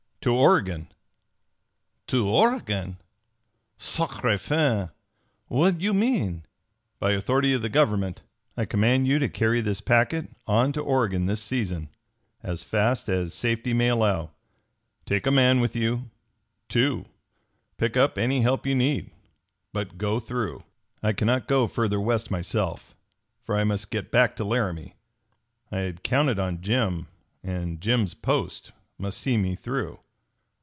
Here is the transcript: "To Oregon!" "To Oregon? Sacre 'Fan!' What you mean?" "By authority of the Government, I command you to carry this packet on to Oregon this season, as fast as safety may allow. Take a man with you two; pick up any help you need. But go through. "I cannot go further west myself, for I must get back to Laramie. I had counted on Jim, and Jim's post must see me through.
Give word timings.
"To 0.23 0.35
Oregon!" 0.35 0.87
"To 2.05 2.29
Oregon? 2.29 2.97
Sacre 3.79 4.37
'Fan!' 4.37 4.91
What 5.47 5.81
you 5.81 5.95
mean?" 5.95 6.45
"By 6.99 7.13
authority 7.13 7.53
of 7.53 7.63
the 7.63 7.69
Government, 7.69 8.21
I 8.55 8.65
command 8.65 9.07
you 9.07 9.17
to 9.17 9.27
carry 9.27 9.61
this 9.61 9.81
packet 9.81 10.29
on 10.45 10.73
to 10.73 10.81
Oregon 10.81 11.25
this 11.25 11.41
season, 11.41 11.89
as 12.43 12.63
fast 12.63 13.09
as 13.09 13.33
safety 13.33 13.73
may 13.73 13.87
allow. 13.87 14.29
Take 15.07 15.25
a 15.25 15.31
man 15.31 15.59
with 15.59 15.75
you 15.75 16.11
two; 16.69 17.07
pick 17.77 17.97
up 17.97 18.15
any 18.15 18.41
help 18.41 18.67
you 18.67 18.75
need. 18.75 19.09
But 19.73 19.97
go 19.97 20.19
through. 20.19 20.61
"I 21.01 21.13
cannot 21.13 21.47
go 21.47 21.65
further 21.65 21.99
west 21.99 22.29
myself, 22.29 22.95
for 23.43 23.57
I 23.57 23.63
must 23.63 23.89
get 23.89 24.11
back 24.11 24.35
to 24.35 24.43
Laramie. 24.43 24.93
I 25.71 25.79
had 25.79 26.03
counted 26.03 26.37
on 26.37 26.61
Jim, 26.61 27.07
and 27.43 27.81
Jim's 27.81 28.13
post 28.13 28.71
must 28.99 29.17
see 29.17 29.35
me 29.35 29.55
through. 29.55 29.99